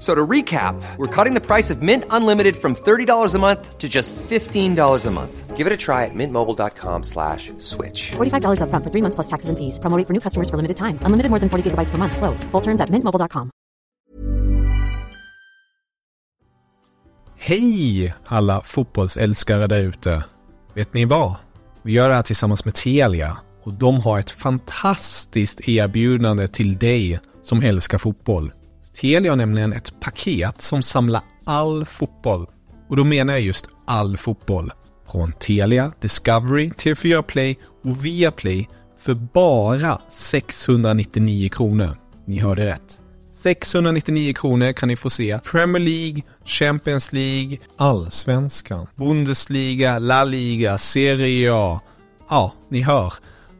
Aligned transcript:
So 0.00 0.14
to 0.14 0.26
recap, 0.26 0.80
we're 0.96 1.14
cutting 1.14 1.34
the 1.34 1.46
price 1.46 1.68
of 1.68 1.82
Mint 1.82 2.04
Unlimited 2.08 2.56
from 2.56 2.74
$30 2.74 3.34
a 3.34 3.38
month 3.38 3.76
to 3.78 3.86
just 3.86 4.16
$15 4.16 5.06
a 5.06 5.10
month. 5.10 5.56
Give 5.58 5.66
it 5.66 5.72
a 5.74 5.76
try 5.76 6.06
at 6.06 6.14
mintmobile.com 6.14 7.02
slash 7.02 7.52
switch. 7.58 8.12
$45 8.12 8.60
upfront 8.64 8.82
for 8.82 8.90
three 8.90 9.02
months 9.02 9.14
plus 9.14 9.26
taxes 9.26 9.50
and 9.50 9.58
fees. 9.58 9.78
Promoting 9.78 10.06
for 10.06 10.14
new 10.14 10.20
customers 10.20 10.48
for 10.48 10.56
limited 10.56 10.76
time. 10.76 10.98
Unlimited 11.04 11.30
more 11.30 11.38
than 11.38 11.48
40 11.50 11.70
gigabytes 11.70 11.90
per 11.90 11.98
month. 11.98 12.16
Slows. 12.16 12.44
Full 12.52 12.62
terms 12.62 12.80
at 12.80 12.88
mintmobile.com. 12.88 13.50
Hej 17.38 18.14
alla 18.24 18.60
fotbollsälskare 18.60 19.66
där 19.66 19.80
ute. 19.80 20.24
Vet 20.74 20.94
ni 20.94 21.04
vad? 21.04 21.34
Vi 21.82 21.92
gör 21.92 22.08
det 22.08 22.14
här 22.14 22.22
tillsammans 22.22 22.64
med 22.64 22.74
Telia 22.74 23.36
och 23.62 23.72
de 23.72 24.00
har 24.00 24.18
ett 24.18 24.30
fantastiskt 24.30 25.68
erbjudande 25.68 26.48
till 26.48 26.78
dig 26.78 27.20
som 27.42 27.62
älskar 27.62 27.98
fotboll. 27.98 28.52
Telia 28.94 29.32
har 29.32 29.36
nämligen 29.36 29.72
ett 29.72 30.00
paket 30.00 30.60
som 30.60 30.82
samlar 30.82 31.22
all 31.44 31.84
fotboll. 31.84 32.46
Och 32.88 32.96
då 32.96 33.04
menar 33.04 33.32
jag 33.32 33.42
just 33.42 33.68
all 33.86 34.16
fotboll. 34.16 34.72
Från 35.12 35.32
Telia, 35.32 35.92
Discovery, 36.00 36.68
TV4 36.70 37.22
Play 37.22 37.58
och 37.84 38.04
Viaplay 38.04 38.68
för 38.98 39.14
bara 39.14 40.00
699 40.08 41.48
kronor. 41.48 41.96
Ni 42.26 42.38
hörde 42.38 42.66
rätt. 42.66 43.00
699 43.30 44.34
kronor 44.34 44.72
kan 44.72 44.88
ni 44.88 44.96
få 44.96 45.10
se 45.10 45.38
Premier 45.38 45.82
League, 45.82 46.22
Champions 46.44 47.12
League, 47.12 47.58
Allsvenskan, 47.76 48.86
Bundesliga, 48.96 49.98
La 49.98 50.24
Liga, 50.24 50.78
Serie 50.78 51.54
A. 51.54 51.80
Ja, 52.28 52.52
ni 52.68 52.80
hör. 52.80 53.12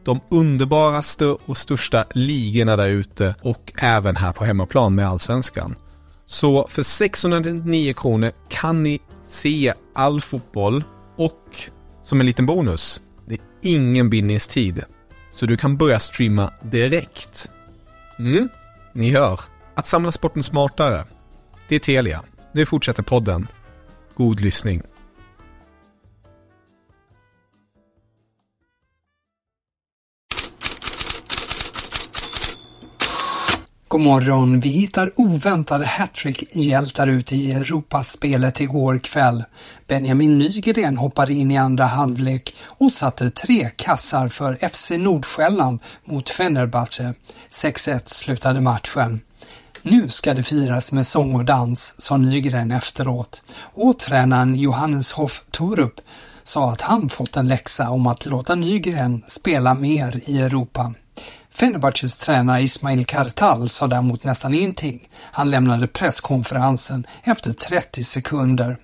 De 0.03 0.19
underbaraste 0.29 1.25
och 1.25 1.57
största 1.57 2.05
ligorna 2.13 2.75
där 2.75 2.87
ute 2.87 3.35
och 3.41 3.73
även 3.77 4.15
här 4.15 4.33
på 4.33 4.45
hemmaplan 4.45 4.95
med 4.95 5.07
Allsvenskan. 5.07 5.75
Så 6.25 6.67
för 6.67 6.83
699 6.83 7.93
kronor 7.93 8.31
kan 8.49 8.83
ni 8.83 8.99
se 9.21 9.73
all 9.95 10.21
fotboll 10.21 10.83
och 11.17 11.55
som 12.01 12.19
en 12.19 12.25
liten 12.25 12.45
bonus, 12.45 13.01
det 13.25 13.33
är 13.33 13.41
ingen 13.61 14.09
bindningstid. 14.09 14.83
Så 15.31 15.45
du 15.45 15.57
kan 15.57 15.77
börja 15.77 15.99
streama 15.99 16.53
direkt. 16.63 17.49
Mm, 18.19 18.49
ni 18.93 19.11
hör. 19.11 19.39
Att 19.75 19.87
samla 19.87 20.11
sporten 20.11 20.43
smartare. 20.43 21.03
Det 21.67 21.75
är 21.75 21.79
Telia. 21.79 22.23
Nu 22.53 22.65
fortsätter 22.65 23.03
podden. 23.03 23.47
God 24.15 24.41
lyssning. 24.41 24.81
God 33.91 34.01
morgon! 34.01 34.59
Vi 34.59 34.69
hittar 34.69 35.11
oväntade 35.15 35.85
hattrick-hjältar 35.85 37.07
ute 37.07 37.35
i 37.35 37.51
Europaspelet 37.51 38.61
igår 38.61 38.99
kväll. 38.99 39.43
Benjamin 39.87 40.37
Nygren 40.37 40.97
hoppade 40.97 41.33
in 41.33 41.51
i 41.51 41.57
andra 41.57 41.85
halvlek 41.85 42.55
och 42.65 42.91
satte 42.91 43.29
tre 43.29 43.69
kassar 43.75 44.27
för 44.27 44.69
FC 44.69 44.91
Nordsjälland 44.91 45.79
mot 46.05 46.29
Fenerbahce. 46.29 47.13
6-1 47.49 48.01
slutade 48.05 48.61
matchen. 48.61 49.21
Nu 49.81 50.09
ska 50.09 50.33
det 50.33 50.43
firas 50.43 50.91
med 50.91 51.07
sång 51.07 51.35
och 51.35 51.45
dans, 51.45 51.93
sa 51.97 52.17
Nygren 52.17 52.71
efteråt. 52.71 53.43
Och 53.73 53.99
tränaren 53.99 54.55
Johannes 54.55 55.11
Hoff 55.11 55.43
Torup 55.51 56.01
sa 56.43 56.71
att 56.71 56.81
han 56.81 57.09
fått 57.09 57.37
en 57.37 57.47
läxa 57.47 57.89
om 57.89 58.07
att 58.07 58.25
låta 58.25 58.55
Nygren 58.55 59.23
spela 59.27 59.73
mer 59.73 60.21
i 60.25 60.41
Europa. 60.41 60.93
Fenerbahçes 61.53 62.17
tränare 62.17 62.61
Ismail 62.61 63.05
Kartal 63.05 63.69
sa 63.69 63.87
däremot 63.87 64.23
nästan 64.23 64.53
ingenting. 64.53 65.09
Han 65.17 65.51
lämnade 65.51 65.87
presskonferensen 65.87 67.07
efter 67.23 67.53
30 67.53 68.03
sekunder. 68.03 68.77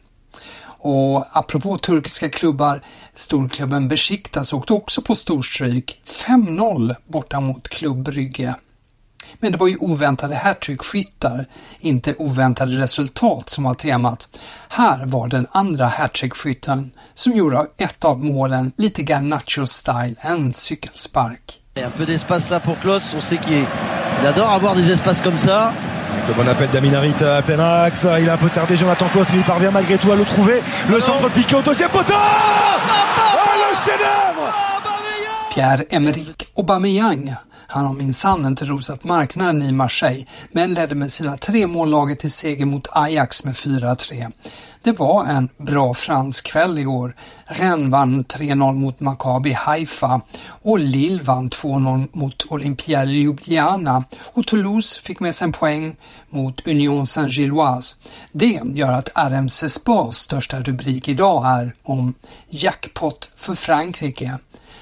Och 0.79 1.37
apropå 1.37 1.77
turkiska 1.77 2.29
klubbar, 2.29 2.81
storklubben 3.13 3.87
Besiktas 3.87 4.53
åkte 4.53 4.73
också 4.73 5.01
på 5.01 5.15
storstryk, 5.15 6.01
5-0 6.05 6.95
borta 7.07 7.39
mot 7.39 7.67
Klubb 7.67 8.03
Brygge. 8.03 8.55
Men 9.39 9.51
det 9.51 9.57
var 9.57 9.67
ju 9.67 9.77
oväntade 9.77 10.35
hattrickskyttar, 10.35 11.45
inte 11.79 12.15
oväntade 12.15 12.81
resultat 12.81 13.49
som 13.49 13.63
var 13.63 13.73
temat. 13.73 14.39
Här 14.69 15.05
var 15.05 15.27
den 15.27 15.47
andra 15.51 15.85
hattrickskytten 15.85 16.91
som 17.13 17.33
gjorde 17.33 17.67
ett 17.77 18.05
av 18.05 18.25
målen 18.25 18.71
lite 18.77 19.01
Garnacho-style, 19.01 20.15
en 20.21 20.53
cykelspark. 20.53 21.61
Un 21.85 21.89
peu 21.89 22.05
d'espace 22.05 22.49
là 22.49 22.59
pour 22.59 22.79
Klaus, 22.79 23.13
on 23.15 23.21
sait 23.21 23.37
qu'il 23.37 23.63
adore 24.25 24.51
avoir 24.51 24.73
des 24.75 24.89
espaces 24.91 25.21
comme 25.21 25.37
ça. 25.37 25.71
Le 26.27 26.33
bon 26.33 26.47
appel 26.49 26.69
d'Aminarit 26.69 27.13
à 27.21 27.41
plein 27.41 27.59
axe, 27.59 28.07
il 28.19 28.29
a 28.29 28.33
un 28.33 28.37
peu 28.37 28.49
tardé 28.49 28.75
Jonathan 28.75 29.07
Klaus 29.11 29.27
mais 29.31 29.39
il 29.39 29.43
parvient 29.43 29.71
malgré 29.71 29.97
tout 29.97 30.11
à 30.11 30.15
le 30.15 30.23
trouver. 30.23 30.61
Le 30.89 30.99
centre 30.99 31.29
piqué 31.29 31.55
au 31.55 31.61
deuxième 31.61 31.89
poteau. 31.89 32.13
Oh, 32.13 33.37
Le 33.69 33.75
chef-d'œuvre 33.75 34.53
Pierre-Emerick 35.57 36.43
Aubameyang 36.55 37.35
han 37.69 37.85
har 37.85 37.93
minsann 37.93 38.45
inte 38.45 38.65
rosat 38.65 39.03
marknaden 39.03 39.61
i 39.63 39.71
Marseille, 39.71 40.25
men 40.51 40.73
ledde 40.73 40.95
med 40.95 41.11
sina 41.11 41.37
tre 41.37 41.67
mål 41.67 41.89
laget 41.89 42.19
till 42.19 42.31
seger 42.31 42.65
mot 42.65 42.87
Ajax 42.91 43.43
med 43.43 43.53
4-3. 43.53 44.31
Det 44.83 44.91
var 44.91 45.25
en 45.25 45.49
bra 45.57 45.93
fransk 45.93 46.51
kväll 46.51 46.77
igår. 46.77 47.15
Rennes 47.45 47.91
vann 47.91 48.25
3-0 48.25 48.73
mot 48.73 48.99
Maccabi 48.99 49.51
Haifa 49.51 50.21
och 50.47 50.79
Lille 50.79 51.23
vann 51.23 51.49
2-0 51.49 52.07
mot 52.11 52.45
Olympia 52.49 53.05
Ljubljana 53.05 54.03
och 54.33 54.47
Toulouse 54.47 55.01
fick 55.01 55.19
med 55.19 55.35
sig 55.35 55.45
en 55.45 55.51
poäng 55.51 55.95
mot 56.29 56.67
Union 56.67 57.05
Saint-Gilloise. 57.05 57.95
Det 58.31 58.61
gör 58.73 58.91
att 58.91 59.09
RMC 59.15 59.69
Sports 59.69 60.17
största 60.17 60.59
rubrik 60.59 61.09
idag 61.09 61.45
är 61.45 61.73
om 61.83 62.13
jackpot 62.49 63.31
för 63.35 63.53
Frankrike 63.53 64.37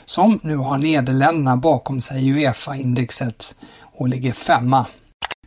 som 0.06 0.40
nu 0.44 0.58
har 0.58 0.78
Nederländerna 0.78 1.58
bakom 1.58 2.02
sig 2.02 2.28
i 2.28 2.34
Uefa-indexet 2.34 3.56
och 3.98 4.08
ligger 4.08 4.34
femma. 4.34 4.86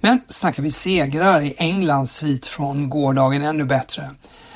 Men 0.00 0.20
snackar 0.28 0.62
vi 0.62 0.70
segrar 0.70 1.40
i 1.40 1.54
Englands 1.58 2.14
svit 2.14 2.46
från 2.46 2.90
gårdagen 2.90 3.42
ännu 3.42 3.64
bättre. 3.64 4.10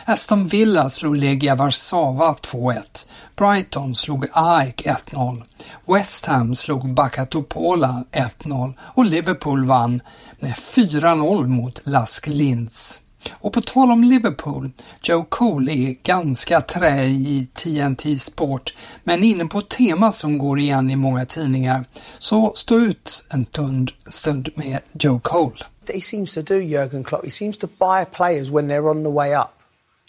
Aston 0.04 0.46
Villa 0.46 0.88
slog 0.88 1.16
Legia 1.16 1.54
Warszawa 1.54 2.32
2-1. 2.32 3.08
Brighton 3.36 3.94
slog 3.94 4.26
AIK 4.32 4.86
1-0. 4.86 5.42
West 5.86 6.26
Ham 6.26 6.54
slog 6.54 6.94
Bakatopola 6.94 8.04
1-0 8.12 8.74
och 8.80 9.04
Liverpool 9.04 9.66
vann 9.66 10.02
med 10.40 10.52
4-0 10.52 11.46
mot 11.46 11.80
Lask 11.84 12.26
Linz. 12.26 13.01
Och 13.30 13.52
på 13.52 13.60
tal 13.60 13.90
om 13.90 14.04
Liverpool, 14.04 14.70
Joe 15.02 15.24
Cole 15.28 15.72
är 15.72 15.96
ganska 16.02 16.60
trä 16.60 17.04
i 17.04 17.48
TNT 17.52 18.20
Sport, 18.20 18.74
men 19.04 19.24
inne 19.24 19.46
på 19.46 19.58
ett 19.58 19.68
tema 19.68 20.12
som 20.12 20.38
går 20.38 20.58
igen 20.58 20.90
i 20.90 20.96
många 20.96 21.24
tidningar. 21.24 21.84
Så 22.18 22.52
stå 22.54 22.78
ut 22.78 23.24
en 23.30 23.44
stund, 23.44 23.90
stund 24.06 24.48
med 24.54 24.78
Joe 24.92 25.20
Cole. 25.22 25.56
He 25.88 26.00
seems 26.00 26.34
to 26.34 26.42
do 26.42 26.60
Jurgen 26.60 27.04
Klopp. 27.04 27.24
He 27.24 27.30
seems 27.30 27.58
to 27.58 27.66
buy 27.66 28.04
players 28.04 28.50
when 28.50 28.68
they're 28.68 28.88
on 28.88 29.02
the 29.02 29.10
way 29.10 29.34
up. 29.34 29.58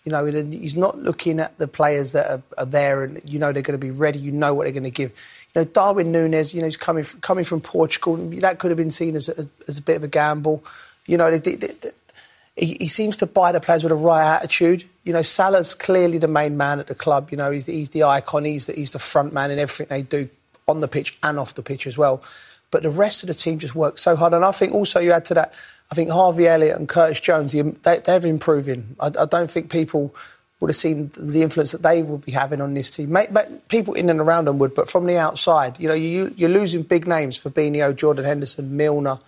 You 0.05 0.11
know, 0.11 0.25
he's 0.25 0.75
not 0.75 0.97
looking 0.97 1.39
at 1.39 1.57
the 1.57 1.67
players 1.67 2.11
that 2.11 2.29
are, 2.29 2.41
are 2.57 2.65
there 2.65 3.03
and 3.03 3.21
you 3.25 3.39
know 3.39 3.53
they're 3.53 3.63
going 3.63 3.79
to 3.79 3.85
be 3.85 3.91
ready. 3.91 4.19
You 4.19 4.31
know 4.31 4.53
what 4.53 4.65
they're 4.65 4.73
going 4.73 4.83
to 4.83 4.89
give. 4.89 5.11
You 5.55 5.61
know, 5.61 5.63
Darwin 5.63 6.11
Nunes. 6.11 6.53
You 6.53 6.59
know, 6.59 6.67
he's 6.67 6.77
coming 6.77 7.05
from, 7.05 7.21
coming 7.21 7.45
from 7.45 7.61
Portugal. 7.61 8.17
That 8.17 8.59
could 8.59 8.69
have 8.69 8.77
been 8.77 8.91
seen 8.91 9.15
as 9.15 9.29
a, 9.29 9.47
as 9.67 9.77
a 9.77 9.81
bit 9.81 9.95
of 9.95 10.03
a 10.03 10.09
gamble. 10.09 10.63
You 11.07 11.17
know, 11.17 11.31
they, 11.31 11.55
they, 11.55 11.55
they, 11.55 11.91
he, 12.55 12.77
he, 12.79 12.87
seems 12.87 13.17
to 13.17 13.25
buy 13.25 13.51
the 13.51 13.59
players 13.59 13.83
with 13.83 13.91
a 13.91 13.95
right 13.95 14.35
attitude. 14.35 14.83
You 15.03 15.13
know, 15.13 15.23
Salah's 15.23 15.73
clearly 15.73 16.19
the 16.19 16.27
main 16.27 16.55
man 16.55 16.79
at 16.79 16.87
the 16.87 16.95
club. 16.95 17.29
You 17.31 17.37
know, 17.37 17.51
he's 17.51 17.65
the, 17.65 17.73
he's 17.73 17.89
the 17.89 18.03
icon. 18.03 18.45
He's 18.45 18.67
the, 18.67 18.73
he's 18.73 18.91
the 18.91 18.99
front 18.99 19.33
man 19.33 19.49
in 19.51 19.59
everything 19.59 19.87
they 19.89 20.03
do 20.03 20.29
on 20.67 20.79
the 20.79 20.87
pitch 20.87 21.17
and 21.23 21.39
off 21.39 21.55
the 21.55 21.63
pitch 21.63 21.87
as 21.87 21.97
well. 21.97 22.23
But 22.71 22.83
the 22.83 22.89
rest 22.89 23.23
of 23.23 23.27
the 23.27 23.33
team 23.33 23.59
just 23.59 23.75
works 23.75 24.01
so 24.01 24.15
hard. 24.15 24.33
And 24.33 24.45
I 24.45 24.51
think 24.51 24.73
also 24.73 24.99
you 24.99 25.11
add 25.11 25.25
to 25.25 25.33
that, 25.35 25.53
I 25.91 25.95
think 25.95 26.09
Harvey 26.09 26.47
Elliott 26.47 26.77
and 26.77 26.87
Curtis 26.87 27.19
Jones, 27.19 27.51
they, 27.51 27.97
they're 27.99 28.25
improving. 28.25 28.95
I, 28.99 29.07
I, 29.07 29.25
don't 29.25 29.49
think 29.49 29.71
people 29.71 30.15
would 30.59 30.69
have 30.69 30.75
seen 30.75 31.11
the 31.17 31.43
influence 31.43 31.71
that 31.73 31.83
they 31.83 32.01
would 32.01 32.25
be 32.25 32.31
having 32.31 32.61
on 32.61 32.73
this 32.73 32.89
team. 32.89 33.15
people 33.67 33.93
in 33.93 34.09
and 34.09 34.19
around 34.19 34.45
them 34.45 34.59
would, 34.59 34.73
but 34.73 34.89
from 34.89 35.05
the 35.05 35.17
outside, 35.17 35.79
you 35.79 35.87
know, 35.87 35.93
you, 35.93 36.33
you're 36.35 36.49
losing 36.49 36.83
big 36.83 37.05
names 37.07 37.37
for 37.37 37.49
Fabinho, 37.49 37.95
Jordan 37.95 38.25
Henderson, 38.25 38.75
Milner. 38.75 39.19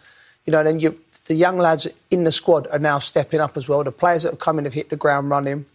You 0.45 0.51
know, 0.51 0.63
then 0.63 0.79
you 0.79 0.99
the 1.25 1.35
young 1.35 1.57
lads 1.57 1.87
in 2.11 2.23
the 2.23 2.31
squad 2.31 2.67
are 2.71 2.79
now 2.79 2.99
stepping 2.99 3.39
up 3.39 3.57
as 3.57 3.67
well. 3.67 3.83
The 3.83 3.91
players 3.91 4.23
that 4.23 4.31
have 4.31 4.39
come 4.39 4.59
in 4.59 4.65
have 4.65 4.73
hit 4.73 4.89
the 4.89 4.95
ground 4.95 5.29
running. 5.29 5.65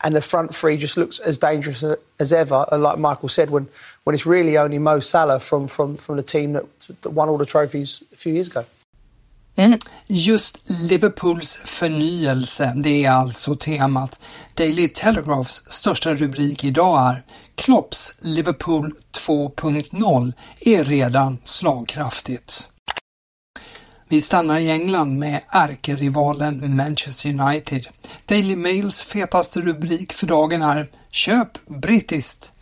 And 0.00 0.14
the 0.14 0.22
front 0.22 0.54
three 0.54 0.76
just 0.76 0.96
looks 0.96 1.18
as 1.18 1.38
dangerous 1.38 1.84
as 2.20 2.32
ever. 2.32 2.64
And 2.70 2.82
like 2.82 2.98
Michael 2.98 3.28
said, 3.28 3.50
when, 3.50 3.68
when 4.04 4.14
it's 4.14 4.26
really 4.26 4.56
only 4.56 4.78
Mo 4.78 5.00
Salah 5.00 5.40
from, 5.40 5.66
from, 5.66 5.96
from 5.96 6.16
the 6.16 6.22
team 6.22 6.52
that, 6.52 6.64
that 7.02 7.10
won 7.10 7.28
all 7.28 7.38
the 7.38 7.46
trophies 7.46 8.02
a 8.12 8.16
few 8.16 8.32
years 8.32 8.48
ago. 8.48 8.64
Mm. 9.56 9.78
Just 10.08 10.58
Liverpools 10.66 11.60
förnyelse, 11.64 12.72
det 12.76 13.04
är 13.04 13.10
alltså 13.10 13.54
temat. 13.54 14.20
Daily 14.54 14.88
Telegraphs 14.88 15.62
största 15.68 16.14
rubrik 16.14 16.64
idag 16.64 17.08
är 17.10 17.22
Klopps 17.54 18.14
Liverpool 18.18 18.94
2.0 19.26 20.32
är 20.60 20.84
redan 20.84 21.38
slagkraftigt. 21.44 22.70
Vi 24.10 24.20
stannar 24.20 24.58
i 24.58 24.70
England 24.70 25.18
med 25.18 25.40
ärkerivalen 25.48 26.76
Manchester 26.76 27.30
United. 27.30 27.86
Daily 28.26 28.56
Mails 28.56 29.02
fetaste 29.02 29.60
rubrik 29.60 30.12
för 30.12 30.26
dagen 30.26 30.62
är 30.62 30.88
“Köp 31.10 31.48
brittiskt” 31.66 32.52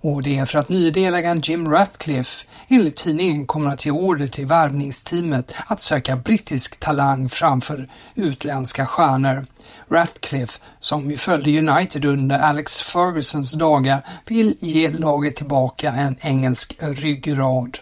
och 0.00 0.22
det 0.22 0.38
är 0.38 0.44
för 0.44 0.58
att 0.58 0.68
nydelägaren 0.68 1.40
Jim 1.40 1.68
Ratcliffe 1.70 2.46
enligt 2.68 2.96
tidningen 2.96 3.46
kommer 3.46 3.70
att 3.70 3.86
ge 3.86 3.90
order 3.90 4.26
till 4.26 4.46
värvningsteamet 4.46 5.54
att 5.66 5.80
söka 5.80 6.16
brittisk 6.16 6.80
talang 6.80 7.28
framför 7.28 7.88
utländska 8.14 8.86
stjärnor. 8.86 9.46
Ratcliffe, 9.88 10.60
som 10.80 11.10
ju 11.10 11.16
följde 11.16 11.58
United 11.58 12.04
under 12.04 12.38
Alex 12.38 12.80
Fergusons 12.80 13.52
dagar, 13.52 14.06
vill 14.26 14.56
ge 14.60 14.90
laget 14.90 15.36
tillbaka 15.36 15.92
en 15.92 16.16
engelsk 16.20 16.76
ryggrad. 16.80 17.78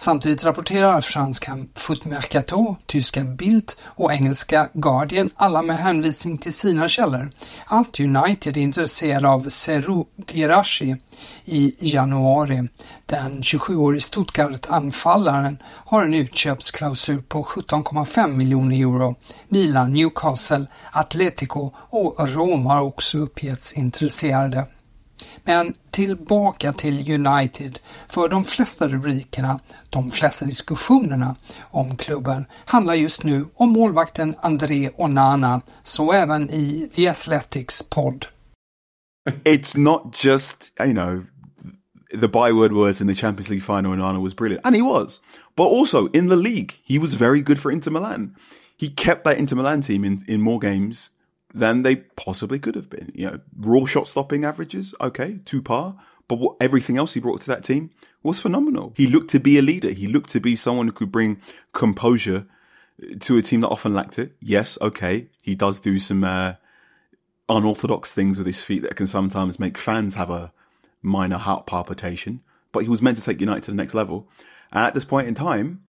Samtidigt 0.00 0.44
rapporterar 0.44 1.00
franska 1.00 1.58
Foot 1.74 2.04
Mercato, 2.04 2.76
tyska 2.86 3.24
Bild 3.24 3.72
och 3.84 4.12
engelska 4.12 4.68
Guardian, 4.72 5.30
alla 5.36 5.62
med 5.62 5.78
hänvisning 5.78 6.38
till 6.38 6.52
sina 6.52 6.88
källor, 6.88 7.30
att 7.66 8.00
United 8.00 8.56
är 8.56 8.60
intresserade 8.60 9.28
av 9.28 9.48
Seru 9.48 10.04
Girashi 10.26 10.96
i 11.44 11.74
januari. 11.78 12.68
Den 13.06 13.42
27-årige 13.42 14.00
Stuttgart-anfallaren 14.00 15.58
har 15.64 16.04
en 16.04 16.14
utköpsklausul 16.14 17.22
på 17.22 17.42
17,5 17.42 18.32
miljoner 18.32 18.76
euro. 18.76 19.14
Milan, 19.48 19.92
Newcastle, 19.92 20.66
Atletico 20.92 21.70
och 21.76 22.28
Rom 22.28 22.66
har 22.66 22.80
också 22.80 23.18
uppgetts 23.18 23.72
intresserade. 23.72 24.66
Men 25.44 25.74
tillbaka 25.90 26.72
till 26.72 27.12
United, 27.12 27.78
för 28.08 28.28
de 28.28 28.44
flesta 28.44 28.88
rubrikerna, 28.88 29.60
de 29.90 30.10
flesta 30.10 30.44
diskussionerna 30.44 31.36
om 31.70 31.96
klubben 31.96 32.46
handlar 32.64 32.94
just 32.94 33.24
nu 33.24 33.46
om 33.54 33.72
målvakten 33.72 34.34
André 34.42 34.90
Onana, 34.96 35.60
så 35.82 36.12
även 36.12 36.50
i 36.50 36.90
The 36.94 37.08
Athletics 37.08 37.82
podd. 37.90 38.26
It's 39.44 39.78
not 39.78 40.24
just, 40.24 40.72
you 40.80 40.92
know, 40.92 41.24
the 42.20 42.28
byword 42.28 42.72
was 42.72 43.00
in 43.00 43.06
the 43.06 43.14
Champions 43.14 43.50
League 43.50 43.62
final 43.62 43.92
Onana 43.92 44.22
was 44.22 44.34
brilliant, 44.34 44.66
and 44.66 44.76
he 44.76 44.82
was. 44.82 45.20
But 45.56 45.66
also 45.66 46.06
in 46.06 46.28
the 46.28 46.36
league, 46.36 46.72
he 46.84 46.98
was 46.98 47.14
very 47.14 47.42
good 47.42 47.58
for 47.58 47.72
Inter 47.72 47.90
Milan. 47.90 48.34
He 48.76 48.88
kept 48.88 49.24
that 49.24 49.38
Inter 49.38 49.56
Milan 49.56 49.80
team 49.82 50.04
in, 50.04 50.24
in 50.28 50.40
more 50.40 50.58
games 50.58 51.10
than 51.54 51.82
they 51.82 51.96
possibly 51.96 52.58
could 52.58 52.74
have 52.74 52.90
been. 52.90 53.10
You 53.14 53.26
know, 53.26 53.40
raw 53.56 53.86
shot 53.86 54.08
stopping 54.08 54.44
averages, 54.44 54.94
okay, 55.00 55.40
two 55.44 55.62
par, 55.62 55.96
but 56.28 56.38
what, 56.38 56.56
everything 56.60 56.98
else 56.98 57.14
he 57.14 57.20
brought 57.20 57.40
to 57.42 57.46
that 57.48 57.64
team 57.64 57.90
was 58.22 58.40
phenomenal. 58.40 58.92
He 58.96 59.06
looked 59.06 59.30
to 59.30 59.40
be 59.40 59.58
a 59.58 59.62
leader. 59.62 59.90
He 59.90 60.06
looked 60.06 60.30
to 60.30 60.40
be 60.40 60.56
someone 60.56 60.86
who 60.86 60.92
could 60.92 61.10
bring 61.10 61.40
composure 61.72 62.46
to 63.20 63.38
a 63.38 63.42
team 63.42 63.60
that 63.60 63.68
often 63.68 63.94
lacked 63.94 64.18
it. 64.18 64.32
Yes, 64.40 64.76
okay, 64.82 65.28
he 65.42 65.54
does 65.54 65.80
do 65.80 65.98
some 65.98 66.24
uh, 66.24 66.54
unorthodox 67.48 68.12
things 68.12 68.36
with 68.36 68.46
his 68.46 68.62
feet 68.62 68.82
that 68.82 68.96
can 68.96 69.06
sometimes 69.06 69.58
make 69.58 69.78
fans 69.78 70.16
have 70.16 70.30
a 70.30 70.52
minor 71.02 71.38
heart 71.38 71.66
palpitation. 71.66 72.40
But 72.72 72.82
he 72.82 72.88
was 72.88 73.00
meant 73.00 73.16
to 73.16 73.22
take 73.22 73.40
United 73.40 73.64
to 73.64 73.70
the 73.70 73.76
next 73.76 73.94
level. 73.94 74.28
And 74.70 74.84
at 74.84 74.94
this 74.94 75.06
point 75.06 75.28
in 75.28 75.34
time, 75.34 75.84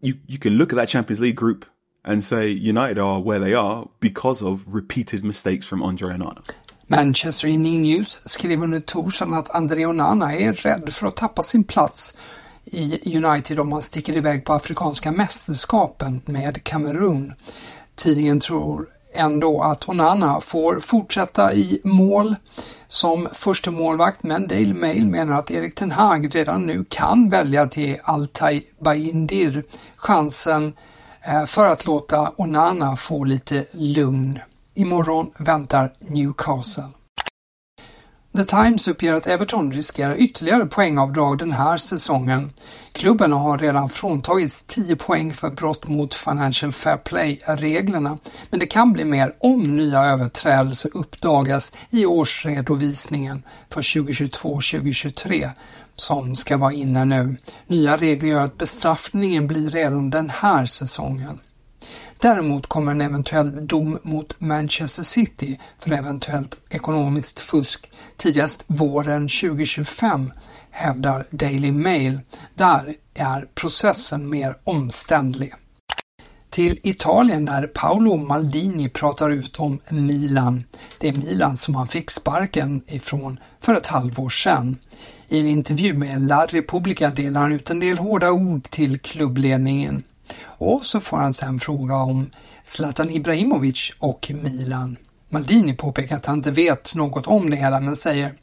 you 0.00 0.18
you 0.26 0.38
can 0.38 0.54
look 0.54 0.72
at 0.72 0.76
that 0.76 0.88
Champions 0.88 1.20
League 1.20 1.36
group 1.36 1.66
and 2.04 2.24
say 2.24 2.46
United 2.46 2.98
are 2.98 3.20
where 3.20 3.44
they 3.44 3.54
are 3.54 3.84
because 4.00 4.44
of 4.44 4.74
repeated 4.74 5.24
mistakes 5.24 5.68
from 5.68 5.82
Andre 5.82 6.14
Onana. 6.14 6.42
Manchester 6.86 7.48
Evening 7.48 7.82
News 7.82 8.22
skrev 8.24 8.62
under 8.62 8.80
torsdagen 8.80 9.34
att 9.34 9.50
Andre 9.50 9.86
Onana 9.86 10.36
är 10.36 10.52
rädd 10.52 10.92
för 10.92 11.06
att 11.06 11.16
tappa 11.16 11.42
sin 11.42 11.64
plats 11.64 12.18
i 12.64 13.16
United 13.16 13.60
om 13.60 13.72
han 13.72 13.82
sticker 13.82 14.16
iväg 14.16 14.44
på 14.44 14.52
Afrikanska 14.52 15.12
mästerskapen 15.12 16.20
med 16.24 16.64
Kamerun. 16.64 17.32
Tidningen 17.94 18.40
tror 18.40 18.88
ändå 19.14 19.62
att 19.62 19.88
Onana 19.88 20.40
får 20.40 20.80
fortsätta 20.80 21.54
i 21.54 21.80
mål 21.84 22.36
som 22.86 23.28
första 23.32 23.70
målvakt 23.70 24.22
men 24.22 24.48
Daily 24.48 24.74
Mail 24.74 25.06
menar 25.06 25.38
att 25.38 25.50
Erik 25.50 25.74
Ten 25.74 25.90
Hag 25.90 26.34
redan 26.34 26.66
nu 26.66 26.84
kan 26.88 27.30
välja 27.30 27.66
till 27.66 27.96
Altay 28.02 28.62
Bayindir 28.80 29.64
chansen 29.96 30.72
Eh, 31.28 31.44
för 31.44 31.66
att 31.66 31.86
låta 31.86 32.32
Onana 32.36 32.96
få 32.96 33.24
lite 33.24 33.64
lugn. 33.72 34.38
Imorgon 34.74 35.30
väntar 35.38 35.92
Newcastle. 35.98 36.88
The 38.38 38.44
Times 38.44 38.88
uppger 38.88 39.12
att 39.12 39.26
Everton 39.26 39.72
riskerar 39.72 40.16
ytterligare 40.16 40.66
poängavdrag 40.66 41.38
den 41.38 41.52
här 41.52 41.76
säsongen. 41.76 42.52
Klubben 42.92 43.32
har 43.32 43.58
redan 43.58 43.88
fråntagits 43.88 44.64
10 44.64 44.96
poäng 44.96 45.32
för 45.32 45.50
brott 45.50 45.88
mot 45.88 46.14
Financial 46.14 46.72
Fair 46.72 46.96
Play-reglerna, 46.96 48.18
men 48.50 48.60
det 48.60 48.66
kan 48.66 48.92
bli 48.92 49.04
mer 49.04 49.34
om 49.38 49.76
nya 49.76 50.04
överträdelser 50.04 50.90
uppdagas 50.94 51.72
i 51.90 52.06
årsredovisningen 52.06 53.42
för 53.70 53.82
2022-2023 53.82 55.50
som 55.96 56.34
ska 56.34 56.56
vara 56.56 56.72
inne 56.72 57.04
nu. 57.04 57.36
Nya 57.66 57.96
regler 57.96 58.28
gör 58.28 58.44
att 58.44 58.58
bestraffningen 58.58 59.46
blir 59.46 59.70
redan 59.70 60.10
den 60.10 60.30
här 60.30 60.66
säsongen. 60.66 61.38
Däremot 62.20 62.66
kommer 62.66 62.92
en 62.92 63.00
eventuell 63.00 63.66
dom 63.66 63.98
mot 64.02 64.40
Manchester 64.40 65.02
City 65.02 65.58
för 65.78 65.92
eventuellt 65.92 66.60
ekonomiskt 66.70 67.40
fusk 67.40 67.90
tidigast 68.16 68.64
våren 68.66 69.28
2025, 69.28 70.32
hävdar 70.70 71.26
Daily 71.30 71.72
Mail. 71.72 72.20
Där 72.54 72.94
är 73.14 73.48
processen 73.54 74.30
mer 74.30 74.56
omständlig. 74.64 75.54
Till 76.50 76.78
Italien 76.82 77.44
där 77.44 77.66
Paolo 77.66 78.16
Maldini 78.16 78.88
pratar 78.88 79.30
ut 79.30 79.56
om 79.56 79.80
Milan. 79.88 80.64
Det 80.98 81.08
är 81.08 81.16
Milan 81.16 81.56
som 81.56 81.74
han 81.74 81.86
fick 81.86 82.10
sparken 82.10 82.82
ifrån 82.86 83.38
för 83.60 83.74
ett 83.74 83.86
halvår 83.86 84.28
sedan. 84.28 84.76
I 85.28 85.40
en 85.40 85.46
intervju 85.46 85.94
med 85.94 86.22
La 86.22 86.46
Repubblica 86.46 87.10
delar 87.10 87.40
han 87.40 87.52
ut 87.52 87.70
en 87.70 87.80
del 87.80 87.98
hårda 87.98 88.30
ord 88.30 88.62
till 88.62 88.98
klubbledningen. 88.98 90.02
Och 90.40 90.84
så 90.84 91.00
får 91.00 91.16
han 91.16 91.34
sen 91.34 91.60
fråga 91.60 91.96
om 91.96 92.30
Zlatan 92.62 93.10
Ibrahimovic 93.10 93.92
och 93.98 94.30
Milan. 94.42 94.96
Maldini 95.28 95.74
påpekar 95.74 96.16
att 96.16 96.26
han 96.26 96.36
inte 96.36 96.50
vet 96.50 96.94
något 96.94 97.26
om 97.26 97.50
det 97.50 97.56
hela 97.56 97.80
men 97.80 97.96
säger 97.96 98.34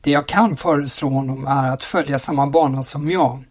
Det 0.00 0.10
jag 0.10 0.28
kan 0.28 0.56
föreslå 0.56 1.08
honom 1.08 1.46
är 1.46 1.68
att 1.68 1.82
följa 1.82 2.18
samma 2.18 2.46
bana 2.46 2.82
som 2.82 3.10
jag. 3.10 3.44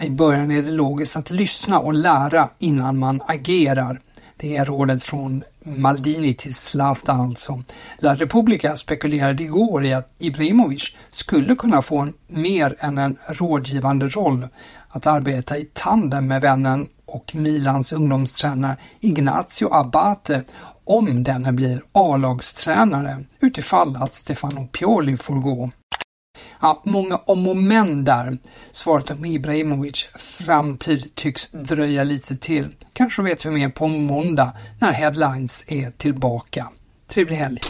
I 0.00 0.10
början 0.10 0.50
är 0.50 0.62
det 0.62 0.70
logiskt 0.70 1.16
att 1.16 1.30
lyssna 1.30 1.78
och 1.78 1.94
lära 1.94 2.48
innan 2.58 2.98
man 2.98 3.22
agerar. 3.26 4.00
Det 4.36 4.56
är 4.56 4.64
rådet 4.64 5.02
från 5.02 5.44
Maldini 5.62 6.34
till 6.34 6.54
Zlatan 6.54 7.20
alltså. 7.20 7.62
La 7.98 8.14
Repubblica 8.14 8.76
spekulerade 8.76 9.42
igår 9.42 9.84
i 9.84 9.94
att 9.94 10.14
Ibrahimovic 10.18 10.96
skulle 11.10 11.54
kunna 11.54 11.82
få 11.82 11.98
en, 11.98 12.12
mer 12.26 12.76
än 12.78 12.98
en 12.98 13.16
rådgivande 13.28 14.08
roll, 14.08 14.48
att 14.96 15.06
arbeta 15.06 15.58
i 15.58 15.68
tandem 15.72 16.26
med 16.26 16.40
vännen 16.40 16.88
och 17.06 17.34
Milans 17.34 17.92
ungdomstränare 17.92 18.76
Ignacio 19.00 19.68
Abate 19.72 20.42
om 20.84 21.24
denne 21.24 21.52
blir 21.52 21.82
A-lagstränare 21.92 23.24
utifall 23.40 23.96
att 23.96 24.14
Stefano 24.14 24.66
Pioli 24.66 25.16
får 25.16 25.34
gå. 25.34 25.70
Ja, 26.60 26.82
många 26.84 27.16
om 27.16 27.48
och 27.48 27.56
men 27.56 28.04
där. 28.04 28.38
Svaret 28.72 29.10
om 29.10 29.24
Ibrahimovic 29.24 30.08
framtid 30.14 31.14
tycks 31.14 31.50
dröja 31.50 32.04
lite 32.04 32.36
till. 32.36 32.74
Kanske 32.92 33.22
vet 33.22 33.46
vi 33.46 33.50
mer 33.50 33.68
på 33.68 33.88
måndag 33.88 34.52
när 34.80 34.92
Headlines 34.92 35.64
är 35.68 35.90
tillbaka. 35.90 36.68
Trevlig 37.08 37.36
helg! 37.36 37.60